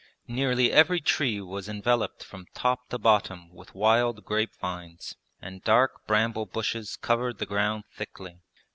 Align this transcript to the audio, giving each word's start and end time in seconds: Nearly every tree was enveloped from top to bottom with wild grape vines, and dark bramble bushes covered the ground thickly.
Nearly 0.27 0.71
every 0.71 0.99
tree 0.99 1.39
was 1.41 1.69
enveloped 1.69 2.23
from 2.23 2.47
top 2.55 2.89
to 2.89 2.97
bottom 2.97 3.53
with 3.53 3.75
wild 3.75 4.25
grape 4.25 4.55
vines, 4.55 5.15
and 5.39 5.63
dark 5.63 6.07
bramble 6.07 6.47
bushes 6.47 6.95
covered 6.99 7.37
the 7.37 7.45
ground 7.45 7.83
thickly. 7.93 8.39